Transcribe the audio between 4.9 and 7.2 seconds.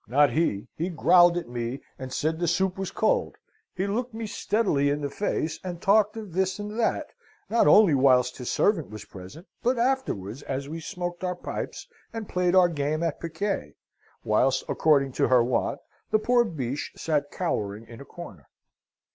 the face, and talked of this and that;